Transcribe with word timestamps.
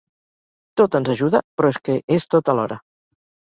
Tot 0.81 0.97
ens 1.01 1.11
ajuda, 1.15 1.43
però 1.61 1.71
és 1.77 1.81
que 1.89 1.99
és 2.19 2.29
tot 2.35 2.53
alhora. 2.57 2.83